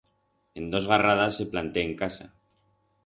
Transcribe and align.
En 0.57 0.65
dos 0.73 0.87
garradas 0.91 1.37
se 1.37 1.45
planté 1.45 1.81
en 1.83 1.95
casa. 2.03 2.33